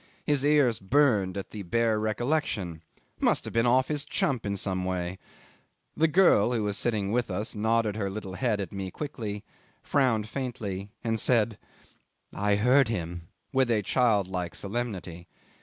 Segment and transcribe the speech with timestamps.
[0.25, 2.81] His ears burned at the bare recollection.
[3.19, 5.19] Must have been off his chump in some way....
[5.95, 9.43] The girl, who was sitting with us, nodded her little head at me quickly,
[9.83, 11.59] frowned faintly, and said,
[12.33, 15.27] "I heard him," with child like solemnity.